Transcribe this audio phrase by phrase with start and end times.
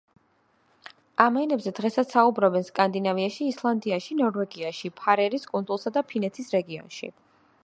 [1.25, 7.17] ამ ენებზე დღესაც საუბრობენ სკანდინავიაში, ისლანდიაში, ნორვეგიაში, ფარერის კუნძულსა და ფინეთის რეგიონში.